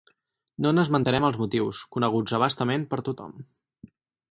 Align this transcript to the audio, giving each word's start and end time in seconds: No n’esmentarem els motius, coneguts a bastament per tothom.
No 0.65 0.71
n’esmentarem 0.77 1.27
els 1.27 1.37
motius, 1.41 1.83
coneguts 1.97 2.35
a 2.37 2.41
bastament 2.47 2.89
per 2.95 3.01
tothom. 3.11 3.39